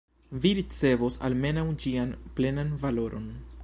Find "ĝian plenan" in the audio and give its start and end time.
1.85-2.77